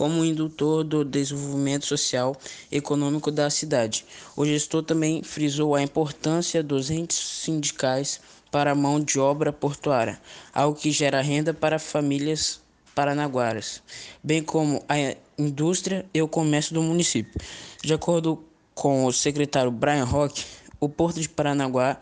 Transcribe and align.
como 0.00 0.24
indutor 0.24 0.82
do 0.82 1.04
desenvolvimento 1.04 1.84
social 1.84 2.34
e 2.72 2.78
econômico 2.78 3.30
da 3.30 3.50
cidade. 3.50 4.06
O 4.34 4.46
gestor 4.46 4.82
também 4.82 5.22
frisou 5.22 5.74
a 5.74 5.82
importância 5.82 6.62
dos 6.62 6.88
entes 6.88 7.18
sindicais 7.18 8.18
para 8.50 8.70
a 8.70 8.74
mão 8.74 8.98
de 8.98 9.20
obra 9.20 9.52
portuária, 9.52 10.18
algo 10.54 10.74
que 10.74 10.90
gera 10.90 11.20
renda 11.20 11.52
para 11.52 11.78
famílias 11.78 12.62
paranaguaras, 12.94 13.82
bem 14.24 14.42
como 14.42 14.82
a 14.88 15.14
indústria 15.36 16.06
e 16.14 16.22
o 16.22 16.26
comércio 16.26 16.72
do 16.72 16.80
município. 16.80 17.38
De 17.82 17.92
acordo 17.92 18.42
com 18.74 19.04
o 19.04 19.12
secretário 19.12 19.70
Brian 19.70 20.04
Rock, 20.04 20.46
o 20.80 20.88
Porto 20.88 21.20
de 21.20 21.28
Paranaguá 21.28 22.00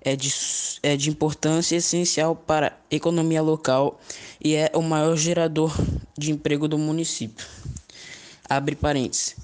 é 0.00 0.16
de, 0.16 0.32
é 0.82 0.96
de 0.96 1.10
importância 1.10 1.76
essencial 1.76 2.34
para 2.34 2.68
a 2.68 2.94
economia 2.94 3.42
local 3.42 4.00
e 4.42 4.54
é 4.54 4.70
o 4.74 4.80
maior 4.80 5.18
gerador 5.18 5.76
de 6.16 6.30
emprego 6.30 6.66
do 6.66 6.78
município. 6.78 7.46
Abre 8.48 8.74
parênteses. 8.74 9.36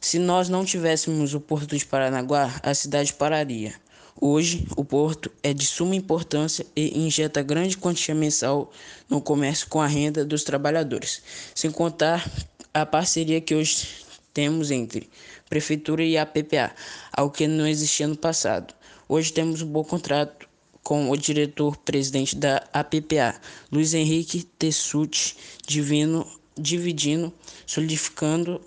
Se 0.00 0.18
nós 0.18 0.48
não 0.48 0.64
tivéssemos 0.64 1.34
o 1.34 1.40
Porto 1.40 1.76
de 1.76 1.84
Paranaguá, 1.84 2.60
a 2.62 2.74
cidade 2.74 3.12
pararia. 3.12 3.74
Hoje, 4.20 4.66
o 4.76 4.84
porto 4.84 5.30
é 5.44 5.54
de 5.54 5.64
suma 5.64 5.94
importância 5.94 6.66
e 6.74 6.98
injeta 6.98 7.40
grande 7.40 7.76
quantia 7.76 8.14
mensal 8.14 8.72
no 9.08 9.20
comércio 9.20 9.68
com 9.68 9.80
a 9.80 9.86
renda 9.86 10.24
dos 10.24 10.42
trabalhadores, 10.42 11.22
sem 11.54 11.70
contar 11.70 12.28
a 12.74 12.84
parceria 12.84 13.40
que 13.40 13.54
hoje 13.54 13.86
temos 14.34 14.72
entre 14.72 15.08
prefeitura 15.48 16.02
e 16.02 16.18
a 16.18 16.26
PPA, 16.26 16.74
algo 17.12 17.32
que 17.32 17.46
não 17.46 17.66
existia 17.66 18.08
no 18.08 18.16
passado. 18.16 18.74
Hoje 19.08 19.32
temos 19.32 19.62
um 19.62 19.66
bom 19.66 19.84
contrato 19.84 20.47
com 20.88 21.10
o 21.10 21.16
diretor-presidente 21.18 22.34
da 22.34 22.66
APPA, 22.72 23.38
Luiz 23.70 23.92
Henrique 23.92 24.42
Tessuti, 24.42 25.36
divino, 25.66 26.26
dividindo, 26.56 27.30
solidificando 27.66 28.58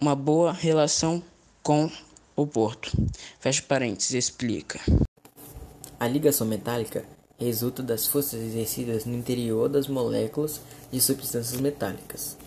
uma 0.00 0.14
boa 0.14 0.52
relação 0.52 1.20
com 1.60 1.90
o 2.36 2.46
porto. 2.46 2.92
Fecha 3.40 3.60
parênteses, 3.60 4.12
explica. 4.12 4.80
A 5.98 6.06
ligação 6.06 6.46
metálica 6.46 7.04
resulta 7.36 7.82
das 7.82 8.06
forças 8.06 8.40
exercidas 8.40 9.04
no 9.04 9.16
interior 9.16 9.68
das 9.68 9.88
moléculas 9.88 10.60
de 10.92 11.00
substâncias 11.00 11.60
metálicas. 11.60 12.38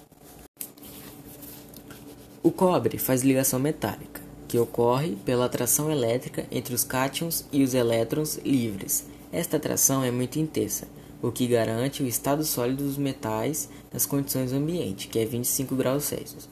O 2.42 2.50
cobre 2.50 2.98
faz 2.98 3.24
ligação 3.24 3.60
metálica, 3.60 4.22
que 4.56 4.60
ocorre 4.60 5.18
pela 5.26 5.48
atração 5.48 5.92
elétrica 5.92 6.46
entre 6.50 6.74
os 6.74 6.86
cátions 6.86 7.44
e 7.52 7.62
os 7.62 7.74
elétrons 7.74 8.40
livres. 8.46 9.06
Esta 9.30 9.58
atração 9.58 10.02
é 10.02 10.10
muito 10.10 10.40
intensa, 10.40 10.88
o 11.22 11.30
que 11.30 11.46
garante 11.46 12.02
o 12.02 12.08
estado 12.08 12.42
sólido 12.46 12.86
dos 12.86 12.98
metais 12.98 13.68
nas 13.92 14.06
condições 14.06 14.52
do 14.52 14.58
ambiente, 14.58 15.10
que 15.10 15.20
é 15.20 15.26
25 15.26 15.76
graus 15.76 16.06
Celsius, 16.06 16.48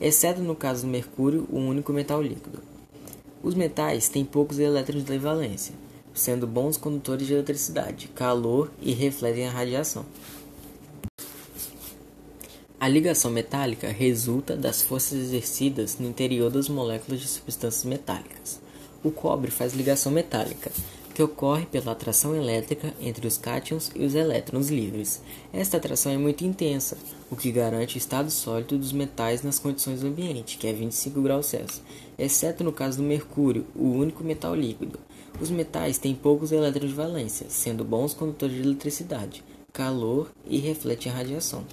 exceto 0.00 0.40
no 0.40 0.54
caso 0.54 0.82
do 0.82 0.88
mercúrio, 0.88 1.48
o 1.50 1.58
único 1.58 1.92
metal 1.92 2.22
líquido. 2.22 2.62
Os 3.42 3.56
metais 3.56 4.08
têm 4.08 4.24
poucos 4.24 4.60
elétrons 4.60 5.02
de 5.02 5.18
valência, 5.18 5.74
sendo 6.14 6.46
bons 6.46 6.76
condutores 6.76 7.26
de 7.26 7.32
eletricidade, 7.32 8.06
calor 8.14 8.70
e 8.80 8.92
refletem 8.92 9.48
a 9.48 9.50
radiação. 9.50 10.06
A 12.80 12.86
ligação 12.86 13.28
metálica 13.32 13.88
resulta 13.88 14.54
das 14.54 14.80
forças 14.80 15.18
exercidas 15.18 15.98
no 15.98 16.08
interior 16.08 16.48
das 16.48 16.68
moléculas 16.68 17.20
de 17.20 17.26
substâncias 17.26 17.84
metálicas. 17.84 18.60
O 19.02 19.10
cobre 19.10 19.50
faz 19.50 19.74
ligação 19.74 20.12
metálica, 20.12 20.70
que 21.12 21.20
ocorre 21.20 21.66
pela 21.66 21.90
atração 21.90 22.36
elétrica 22.36 22.94
entre 23.00 23.26
os 23.26 23.36
cátions 23.36 23.90
e 23.96 24.04
os 24.04 24.14
elétrons 24.14 24.68
livres. 24.68 25.20
Esta 25.52 25.76
atração 25.76 26.12
é 26.12 26.16
muito 26.16 26.44
intensa, 26.44 26.96
o 27.28 27.34
que 27.34 27.50
garante 27.50 27.96
o 27.96 27.98
estado 27.98 28.30
sólido 28.30 28.78
dos 28.78 28.92
metais 28.92 29.42
nas 29.42 29.58
condições 29.58 30.02
do 30.02 30.06
ambiente, 30.06 30.56
que 30.56 30.68
é 30.68 30.72
25 30.72 31.20
graus 31.20 31.46
Celsius, 31.46 31.82
exceto 32.16 32.62
no 32.62 32.70
caso 32.70 32.98
do 32.98 33.02
mercúrio, 33.02 33.66
o 33.74 33.88
único 33.88 34.22
metal 34.22 34.54
líquido. 34.54 35.00
Os 35.40 35.50
metais 35.50 35.98
têm 35.98 36.14
poucos 36.14 36.52
elétrons 36.52 36.90
de 36.90 36.94
valência, 36.94 37.46
sendo 37.50 37.82
bons 37.82 38.14
condutores 38.14 38.54
de 38.54 38.62
eletricidade, 38.62 39.42
calor 39.72 40.30
e 40.46 40.58
refletem 40.58 41.10
a 41.10 41.16
radiação. 41.16 41.64